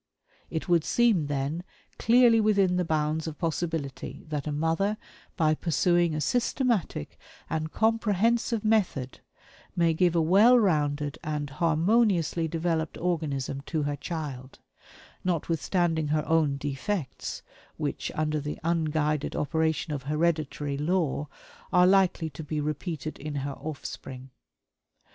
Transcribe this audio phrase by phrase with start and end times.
[0.49, 1.63] It would seem, then,
[1.99, 4.97] clearly within the bounds of possibility that a mother,
[5.37, 7.19] by pursuing a systematic
[7.51, 9.19] and comprehensive method,
[9.75, 14.57] may give a well rounded and harmoniously developed organism to her child
[15.23, 17.43] notwithstanding her own defects,
[17.77, 21.27] which, under the unguided operation of hereditary law,
[21.71, 24.31] are likely to be repeated in her offspring.